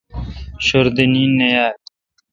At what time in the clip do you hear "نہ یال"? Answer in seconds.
1.37-1.73